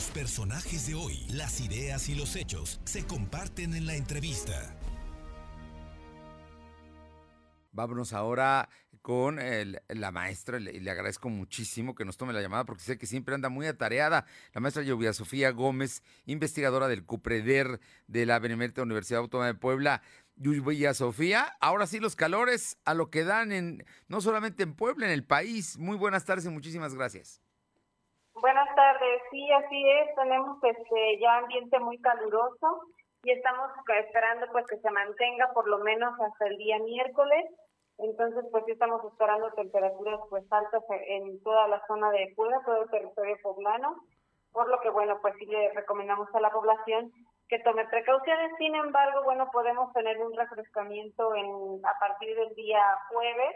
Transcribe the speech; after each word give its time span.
Los 0.00 0.08
personajes 0.12 0.86
de 0.86 0.94
hoy, 0.94 1.26
las 1.28 1.60
ideas 1.60 2.08
y 2.08 2.14
los 2.14 2.34
hechos 2.34 2.80
se 2.84 3.04
comparten 3.04 3.74
en 3.74 3.84
la 3.84 3.96
entrevista. 3.96 4.74
Vámonos 7.70 8.14
ahora 8.14 8.70
con 9.02 9.38
la 9.88 10.10
maestra, 10.10 10.58
le, 10.58 10.90
agradezco 10.90 11.28
muchísimo 11.28 11.94
que 11.94 12.06
nos 12.06 12.16
tome 12.16 12.32
la 12.32 12.40
llamada 12.40 12.64
porque 12.64 12.82
sé 12.82 12.96
que 12.96 13.06
siempre 13.06 13.34
anda 13.34 13.50
muy 13.50 13.66
atareada. 13.66 14.24
La 14.54 14.62
maestra 14.62 14.82
Lluvia 14.82 15.12
Sofía 15.12 15.50
Gómez, 15.50 16.02
investigadora 16.24 16.88
del 16.88 17.04
CUPREDER 17.04 17.78
de 18.06 18.24
la 18.24 18.38
Benemérita 18.38 18.80
Universidad 18.80 19.20
Autónoma 19.20 19.48
de 19.48 19.54
Puebla. 19.54 20.00
Lluvia 20.34 20.94
Sofía, 20.94 21.58
ahora 21.60 21.86
sí 21.86 22.00
los 22.00 22.16
calores 22.16 22.78
a 22.86 22.94
lo 22.94 23.10
que 23.10 23.24
dan 23.24 23.52
en 23.52 23.84
no 24.08 24.22
solamente 24.22 24.62
en 24.62 24.72
Puebla, 24.72 25.04
en 25.04 25.12
el 25.12 25.24
país. 25.24 25.76
Muy 25.76 25.98
buenas 25.98 26.24
tardes 26.24 26.46
y 26.46 26.48
muchísimas 26.48 26.94
gracias. 26.94 27.42
Buenas 28.40 28.74
tardes, 28.74 29.22
sí, 29.30 29.52
así 29.52 29.90
es, 29.90 30.14
tenemos 30.14 30.56
este 30.64 31.18
ya 31.20 31.36
ambiente 31.38 31.78
muy 31.78 32.00
caluroso 32.00 32.86
y 33.22 33.32
estamos 33.32 33.70
esperando 33.98 34.46
pues 34.50 34.66
que 34.66 34.78
se 34.78 34.90
mantenga 34.90 35.52
por 35.52 35.68
lo 35.68 35.78
menos 35.80 36.18
hasta 36.18 36.46
el 36.46 36.56
día 36.56 36.78
miércoles. 36.78 37.44
Entonces, 37.98 38.42
pues 38.50 38.64
sí 38.64 38.72
estamos 38.72 39.04
esperando 39.04 39.50
temperaturas 39.52 40.20
pues 40.30 40.50
altas 40.50 40.82
en 41.06 41.42
toda 41.42 41.68
la 41.68 41.86
zona 41.86 42.10
de 42.12 42.32
Puebla, 42.34 42.62
todo 42.64 42.84
el 42.84 42.90
territorio 42.90 43.36
poblano, 43.42 43.96
por 44.52 44.70
lo 44.70 44.80
que 44.80 44.88
bueno, 44.88 45.18
pues 45.20 45.34
sí 45.38 45.44
le 45.44 45.70
recomendamos 45.74 46.34
a 46.34 46.40
la 46.40 46.50
población 46.50 47.12
que 47.46 47.58
tome 47.58 47.86
precauciones. 47.88 48.52
Sin 48.56 48.74
embargo, 48.74 49.22
bueno, 49.22 49.50
podemos 49.52 49.92
tener 49.92 50.18
un 50.18 50.34
refrescamiento 50.34 51.34
en 51.34 51.84
a 51.84 51.98
partir 51.98 52.34
del 52.36 52.54
día 52.54 52.80
jueves 53.10 53.54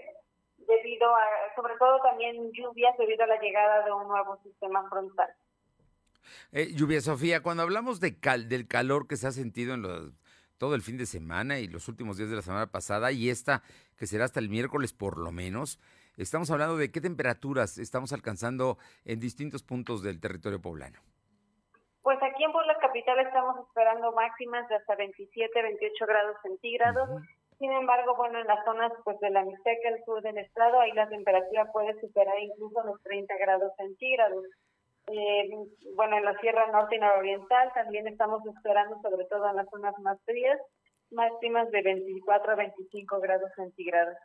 debido 0.67 1.15
a, 1.15 1.23
sobre 1.57 1.77
todo 1.79 2.01
también 2.03 2.51
lluvias 2.53 2.97
debido 2.99 3.25
a 3.25 3.27
la 3.27 3.41
llegada 3.41 3.85
de 3.85 3.93
un 3.93 4.09
nuevo 4.09 4.39
sistema 4.43 4.89
frontal. 4.89 5.29
Eh, 6.53 6.73
lluvia, 6.75 7.01
Sofía, 7.01 7.43
cuando 7.43 7.63
hablamos 7.63 8.01
de 8.01 8.19
cal, 8.19 8.49
del 8.49 8.67
calor 8.67 9.07
que 9.07 9.17
se 9.17 9.27
ha 9.27 9.33
sentido 9.33 9.75
en 9.75 10.15
todo 10.59 10.75
el 10.75 10.83
fin 10.83 10.97
de 10.97 11.07
semana 11.07 11.59
y 11.59 11.67
los 11.67 11.89
últimos 11.89 12.17
días 12.17 12.31
de 12.31 12.37
la 12.37 12.43
semana 12.43 12.71
pasada 12.71 13.13
y 13.13 13.29
esta 13.29 13.63
que 13.97 14.07
será 14.07 14.25
hasta 14.25 14.41
el 14.41 14.49
miércoles 14.49 14.93
por 14.93 15.19
lo 15.19 15.33
menos, 15.33 15.79
estamos 16.17 16.51
hablando 16.51 16.77
de 16.77 16.91
qué 16.91 17.01
temperaturas 17.01 17.79
estamos 17.79 18.13
alcanzando 18.13 18.79
en 19.05 19.21
distintos 19.21 19.63
puntos 19.63 20.03
del 20.03 20.21
territorio 20.21 20.61
poblano. 20.61 21.01
Pues 22.03 22.19
aquí 22.23 22.45
en 22.45 22.53
Puebla 22.53 22.77
Capital 22.81 23.19
estamos 23.21 23.67
esperando 23.67 24.13
máximas 24.13 24.69
de 24.69 24.77
hasta 24.77 24.95
27, 24.95 25.63
28 25.63 26.07
grados 26.07 26.37
centígrados. 26.43 27.09
Sin 27.59 27.71
embargo, 27.73 28.17
bueno, 28.17 28.41
en 28.41 28.47
las 28.47 28.65
zonas 28.65 28.93
pues 29.05 29.19
de 29.21 29.31
la 29.31 29.45
Mixteca, 29.45 29.89
el 29.89 30.05
sur 30.05 30.21
del 30.23 30.39
estado, 30.39 30.81
ahí 30.81 30.93
la 30.93 31.09
temperatura 31.09 31.71
puede 31.73 31.99
superar 32.01 32.39
incluso 32.41 32.83
los 32.85 33.01
30 33.03 33.35
grados 33.39 33.73
centígrados. 33.77 34.45
Eh, 35.07 35.51
bueno, 35.95 36.17
en 36.17 36.25
la 36.25 36.39
Sierra 36.41 36.67
Norte 36.73 36.97
y 36.97 36.99
Nororiental 36.99 37.73
también 37.75 38.09
estamos 38.09 38.43
esperando, 38.47 39.01
sobre 39.03 39.27
todo 39.27 39.49
en 39.51 39.57
las 39.57 39.69
zonas 39.69 39.95
más 40.01 40.19
frías, 40.25 40.59
máximas 41.11 41.71
de 41.71 41.83
24 41.83 42.53
a 42.53 42.57
25 42.57 43.21
grados 43.21 43.51
centígrados. 43.55 44.17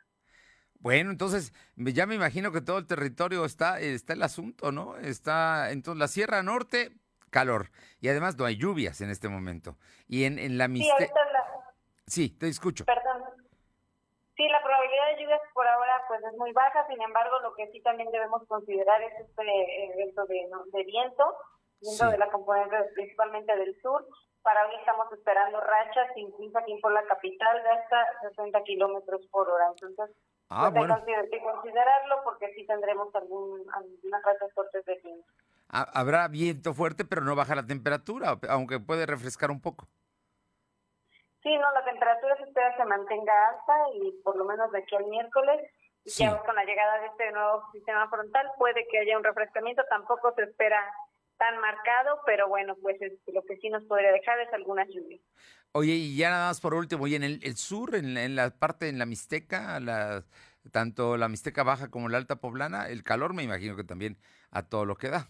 Bueno, 0.80 1.11
entonces 1.11 1.53
ya 1.75 2.05
me 2.05 2.16
imagino 2.16 2.52
que 2.52 2.61
todo 2.61 2.77
el 2.77 2.88
territorio 2.88 3.43
está, 3.43 3.80
está 3.80 4.14
el 4.14 4.23
asunto, 4.23 4.71
¿no? 4.71 4.97
Está, 4.97 5.71
entonces 5.71 5.99
la 5.99 6.08
Sierra 6.08 6.41
Norte, 6.41 6.91
calor. 7.30 7.69
Y 7.99 8.08
además 8.08 8.38
no 8.38 8.45
hay 8.45 8.55
lluvias 8.55 9.02
en 9.02 9.09
este 9.09 9.27
momento. 9.27 9.77
Y 10.08 10.23
en, 10.23 10.39
en 10.39 10.58
la 10.58 10.69
Mixteca... 10.69 11.05
Sí, 11.05 11.11
te 12.09 12.47
escucho. 12.47 12.85
Perdón. 12.85 13.23
Sí, 14.35 14.47
la 14.47 14.63
probabilidad 14.63 15.07
de 15.07 15.21
lluvias 15.21 15.41
por 15.53 15.67
ahora 15.67 16.02
pues 16.07 16.23
es 16.23 16.33
muy 16.38 16.53
baja, 16.53 16.88
sin 16.88 17.02
embargo 17.02 17.39
lo 17.41 17.53
que 17.55 17.67
sí 17.71 17.81
también 17.81 18.09
debemos 18.09 18.41
considerar 18.47 19.02
es 19.02 19.11
este 19.19 19.91
evento 19.93 20.25
de, 20.27 20.47
de 20.71 20.83
viento, 20.85 21.35
viento 21.81 22.09
de 22.09 22.17
la 22.17 22.31
componente 22.31 22.77
principalmente 22.95 23.53
del 23.57 23.75
sur. 23.81 24.07
Para 24.41 24.65
hoy 24.65 24.75
estamos 24.80 25.11
esperando 25.11 25.59
rachas, 25.59 26.07
incluso 26.15 26.57
aquí 26.57 26.80
por 26.81 26.93
la 26.93 27.03
capital, 27.03 27.61
de 27.61 27.69
hasta 27.69 28.30
60 28.30 28.63
kilómetros 28.63 29.27
por 29.27 29.49
hora. 29.49 29.65
Entonces, 29.67 30.15
ah, 30.49 30.71
pues, 30.73 30.89
hay 30.89 31.30
que 31.30 31.43
considerarlo 31.43 32.23
porque 32.23 32.53
sí 32.55 32.65
tendremos 32.65 33.14
algún, 33.15 33.65
algunas 33.73 34.23
rachas 34.23 34.53
fuertes 34.53 34.86
de 34.86 34.95
viento. 35.03 35.27
Habrá 35.67 36.30
viento 36.30 36.73
fuerte, 36.73 37.03
pero 37.03 37.21
no 37.21 37.36
baja 37.36 37.55
la 37.55 37.65
temperatura, 37.65 38.39
aunque 38.49 38.80
puede 38.80 39.05
refrescar 39.05 39.52
un 39.52 39.61
poco. 39.61 39.89
Sí, 41.42 41.58
no, 41.58 41.72
la 41.72 41.86
temperatura 41.86 42.36
se 42.38 42.44
espera 42.44 42.72
que 42.72 42.83
se 42.83 42.86
mantenga 42.86 43.50
alta 43.50 43.73
y 43.95 44.11
por 44.23 44.36
lo 44.36 44.45
menos 44.45 44.72
de 44.72 44.80
aquí 44.80 44.95
al 44.95 45.05
miércoles, 45.05 45.72
ya 46.04 46.38
con 46.39 46.55
la 46.55 46.66
llegada 46.66 47.00
de 47.00 47.08
este 47.08 47.32
nuevo 47.32 47.64
sistema 47.72 48.10
frontal, 48.10 48.52
puede 48.58 48.88
que 48.89 49.00
haya 49.00 49.17
un 49.17 49.23
refrescamiento, 49.23 49.83
tampoco 49.89 50.33
se 50.36 50.44
espera 50.44 50.80
tan 51.38 51.58
marcado, 51.60 52.20
pero 52.26 52.50
bueno, 52.50 52.76
pues 52.82 52.98
lo 53.27 53.42
que 53.44 53.58
sí 53.58 53.70
nos 53.70 53.83
podría 53.86 54.11
dejar 54.11 54.39
es 54.42 54.54
algunas 54.54 54.88
lluvias. 54.89 55.22
Oye, 55.72 55.94
y 55.94 56.17
ya 56.17 56.30
nada 56.30 56.48
más 56.48 56.60
por 56.60 56.73
último, 56.73 57.08
y 57.08 57.16
en 57.16 57.23
el, 57.23 57.56
sur, 57.56 57.95
en 57.95 58.36
la, 58.36 58.50
parte, 58.50 58.89
en 58.89 59.00
la 59.00 59.06
Mixteca, 59.06 59.80
la, 59.80 60.26
tanto 60.73 61.16
la 61.16 61.30
Mixteca 61.30 61.64
Baja 61.64 61.89
como 61.89 62.10
la 62.10 62.17
Alta 62.17 62.38
Poblana, 62.38 62.89
el 62.89 63.04
calor 63.04 63.33
me 63.33 63.44
imagino 63.44 63.77
que 63.77 63.83
también 63.86 64.17
a 64.52 64.64
todo 64.64 64.86
lo 64.86 64.95
que 64.95 65.10
da. 65.10 65.30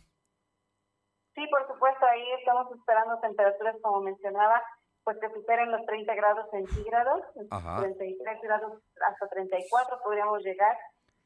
Sí, 1.36 1.46
por 1.52 1.68
supuesto, 1.68 2.06
ahí 2.06 2.24
estamos 2.40 2.72
esperando 2.76 3.20
temperaturas, 3.20 3.76
como 3.82 4.02
mencionaba, 4.02 4.62
pues 5.10 5.18
que 5.22 5.40
superen 5.40 5.72
los 5.72 5.84
30 5.88 6.14
grados 6.14 6.46
centígrados, 6.52 7.24
33 7.34 8.42
grados 8.44 8.74
hasta 9.10 9.28
34 9.28 10.02
podríamos 10.04 10.44
llegar 10.44 10.78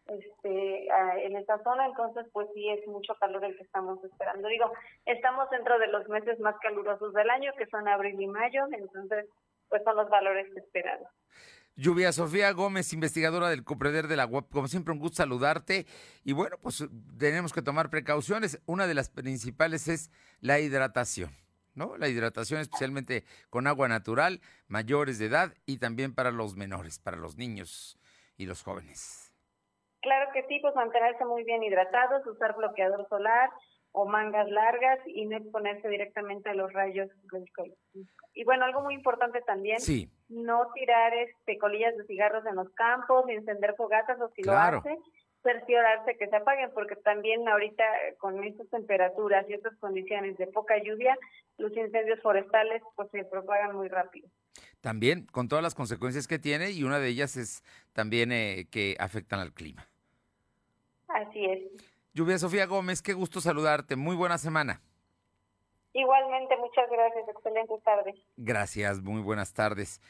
este 0.07 0.87
en 1.25 1.35
esta 1.35 1.61
zona, 1.63 1.87
entonces 1.87 2.25
pues 2.31 2.47
sí 2.53 2.69
es 2.69 2.87
mucho 2.87 3.13
calor 3.19 3.43
el 3.43 3.57
que 3.57 3.63
estamos 3.63 4.01
esperando. 4.05 4.47
Digo, 4.47 4.71
estamos 5.05 5.49
dentro 5.49 5.77
de 5.79 5.87
los 5.87 6.07
meses 6.07 6.39
más 6.39 6.55
calurosos 6.61 7.13
del 7.13 7.29
año, 7.29 7.51
que 7.57 7.65
son 7.65 7.85
abril 7.89 8.21
y 8.21 8.27
mayo, 8.27 8.63
entonces 8.71 9.27
pues 9.67 9.83
son 9.83 9.97
los 9.97 10.09
valores 10.09 10.47
esperados. 10.55 11.09
Lluvia 11.75 12.13
Sofía 12.13 12.53
Gómez, 12.53 12.93
investigadora 12.93 13.49
del 13.49 13.65
Copreder 13.65 14.07
de 14.07 14.15
la 14.15 14.27
UAP, 14.27 14.49
como 14.49 14.69
siempre 14.69 14.93
un 14.93 14.99
gusto 14.99 15.17
saludarte 15.17 15.87
y 16.23 16.31
bueno, 16.31 16.55
pues 16.61 16.87
tenemos 17.19 17.51
que 17.51 17.61
tomar 17.61 17.89
precauciones. 17.89 18.61
Una 18.65 18.87
de 18.87 18.93
las 18.93 19.09
principales 19.09 19.89
es 19.89 20.09
la 20.39 20.61
hidratación. 20.61 21.42
¿No? 21.75 21.97
La 21.97 22.07
hidratación 22.07 22.61
especialmente 22.61 23.23
con 23.49 23.67
agua 23.67 23.87
natural, 23.87 24.41
mayores 24.67 25.19
de 25.19 25.25
edad 25.25 25.53
y 25.65 25.77
también 25.77 26.13
para 26.13 26.31
los 26.31 26.55
menores, 26.55 26.99
para 26.99 27.17
los 27.17 27.37
niños 27.37 27.97
y 28.37 28.45
los 28.45 28.63
jóvenes. 28.63 29.31
Claro 30.01 30.31
que 30.33 30.43
sí, 30.47 30.59
pues 30.61 30.75
mantenerse 30.75 31.23
muy 31.25 31.43
bien 31.43 31.63
hidratados, 31.63 32.27
usar 32.27 32.55
bloqueador 32.55 33.07
solar 33.07 33.49
o 33.93 34.05
mangas 34.05 34.49
largas 34.49 34.99
y 35.05 35.25
no 35.25 35.37
exponerse 35.37 35.87
directamente 35.87 36.49
a 36.49 36.53
los 36.55 36.73
rayos 36.73 37.09
del 37.31 37.45
sol. 37.55 37.73
Y 38.33 38.43
bueno, 38.43 38.65
algo 38.65 38.81
muy 38.81 38.95
importante 38.95 39.41
también, 39.41 39.77
no 40.29 40.67
tirar 40.73 41.13
este, 41.13 41.57
colillas 41.57 41.95
de 41.95 42.05
cigarros 42.05 42.45
en 42.45 42.55
los 42.55 42.69
campos, 42.71 43.25
ni 43.27 43.33
encender 43.33 43.75
fogatas 43.75 44.19
o 44.19 44.29
si 44.35 44.43
lo 44.43 44.53
hace, 44.53 44.97
cerciorarse 45.43 46.17
que 46.17 46.27
se 46.27 46.35
apaguen, 46.35 46.71
porque 46.73 46.95
también 46.95 47.47
ahorita 47.47 47.83
con 48.17 48.43
estas 48.43 48.67
temperaturas 48.69 49.45
y 49.49 49.53
estas 49.53 49.75
condiciones 49.77 50.37
de 50.37 50.47
poca 50.47 50.81
lluvia, 50.81 51.17
los 51.57 51.75
incendios 51.75 52.19
forestales 52.21 52.81
pues 52.95 53.09
se 53.11 53.23
propagan 53.25 53.75
muy 53.75 53.89
rápido. 53.89 54.27
También 54.81 55.25
con 55.27 55.47
todas 55.47 55.63
las 55.63 55.75
consecuencias 55.75 56.27
que 56.27 56.39
tiene 56.39 56.71
y 56.71 56.83
una 56.83 56.99
de 56.99 57.09
ellas 57.09 57.37
es 57.37 57.63
también 57.93 58.31
eh, 58.31 58.67
que 58.71 58.95
afectan 58.99 59.39
al 59.39 59.53
clima. 59.53 59.87
Así 61.07 61.45
es. 61.45 61.59
Lluvia 62.13 62.37
Sofía 62.37 62.65
Gómez, 62.65 63.01
qué 63.01 63.13
gusto 63.13 63.41
saludarte. 63.41 63.95
Muy 63.95 64.15
buena 64.15 64.37
semana. 64.37 64.81
Igualmente, 65.93 66.57
muchas 66.57 66.89
gracias. 66.89 67.29
Excelente 67.29 67.73
tarde. 67.83 68.15
Gracias, 68.35 69.01
muy 69.01 69.21
buenas 69.21 69.53
tardes. 69.53 70.01